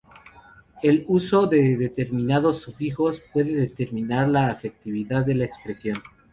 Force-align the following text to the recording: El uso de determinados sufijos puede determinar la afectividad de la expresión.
El 0.81 1.05
uso 1.07 1.45
de 1.45 1.77
determinados 1.77 2.59
sufijos 2.63 3.21
puede 3.31 3.53
determinar 3.53 4.27
la 4.29 4.47
afectividad 4.49 5.23
de 5.23 5.35
la 5.35 5.45
expresión. 5.45 6.01